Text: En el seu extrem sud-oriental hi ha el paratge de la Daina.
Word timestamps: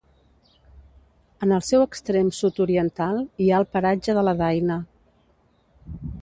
En 1.47 1.53
el 1.57 1.61
seu 1.67 1.83
extrem 1.87 2.31
sud-oriental 2.37 3.21
hi 3.45 3.51
ha 3.53 3.61
el 3.65 3.69
paratge 3.77 4.17
de 4.21 4.25
la 4.29 4.35
Daina. 4.41 4.81